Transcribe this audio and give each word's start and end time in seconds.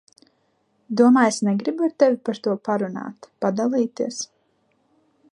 Domā, 1.01 1.25
es 1.31 1.35
negribu 1.49 1.85
ar 1.87 1.93
tevi 2.03 2.17
par 2.29 2.39
to 2.47 2.55
parunāt, 2.69 3.27
padalīties? 3.45 4.19